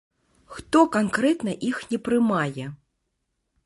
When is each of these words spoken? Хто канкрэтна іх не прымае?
Хто 0.53 0.79
канкрэтна 0.95 1.53
іх 1.71 1.85
не 1.93 2.03
прымае? 2.09 2.67